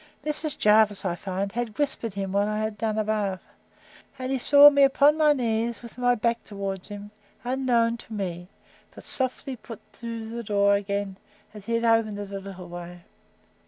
[0.25, 0.57] Mrs.
[0.57, 3.39] Jervis, I find, had whispered him what I had done above,
[4.17, 7.11] and he saw me upon my knees, with my back towards him,
[7.43, 8.47] unknown to me;
[8.95, 11.17] but softly put to the door again,
[11.53, 13.03] as he had opened it a little way.